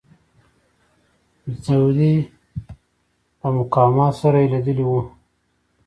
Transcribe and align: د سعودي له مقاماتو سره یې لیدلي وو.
د 1.45 1.47
سعودي 1.65 2.13
له 3.39 3.47
مقاماتو 3.57 4.17
سره 4.21 4.37
یې 4.43 4.51
لیدلي 4.53 4.85
وو. 4.89 5.01